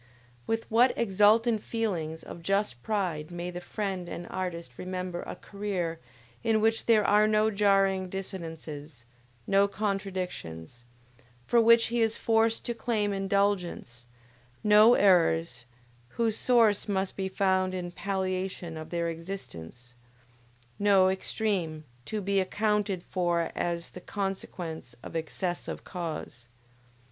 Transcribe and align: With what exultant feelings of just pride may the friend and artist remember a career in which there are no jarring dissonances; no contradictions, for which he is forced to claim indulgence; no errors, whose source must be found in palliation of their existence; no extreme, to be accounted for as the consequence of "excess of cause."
With 0.47 0.63
what 0.71 0.97
exultant 0.97 1.61
feelings 1.61 2.23
of 2.23 2.41
just 2.41 2.81
pride 2.81 3.29
may 3.29 3.51
the 3.51 3.61
friend 3.61 4.09
and 4.09 4.25
artist 4.31 4.79
remember 4.79 5.21
a 5.27 5.35
career 5.35 5.99
in 6.43 6.59
which 6.59 6.87
there 6.87 7.05
are 7.05 7.27
no 7.27 7.51
jarring 7.51 8.09
dissonances; 8.09 9.05
no 9.45 9.67
contradictions, 9.67 10.85
for 11.45 11.61
which 11.61 11.89
he 11.93 12.01
is 12.01 12.17
forced 12.17 12.65
to 12.65 12.73
claim 12.73 13.13
indulgence; 13.13 14.05
no 14.63 14.95
errors, 14.95 15.65
whose 16.17 16.35
source 16.35 16.87
must 16.89 17.15
be 17.15 17.29
found 17.29 17.75
in 17.75 17.91
palliation 17.91 18.77
of 18.77 18.89
their 18.89 19.07
existence; 19.07 19.93
no 20.79 21.09
extreme, 21.11 21.83
to 22.05 22.21
be 22.21 22.39
accounted 22.39 23.03
for 23.03 23.51
as 23.53 23.91
the 23.91 24.01
consequence 24.01 24.95
of 25.03 25.15
"excess 25.15 25.67
of 25.67 25.83
cause." 25.83 26.47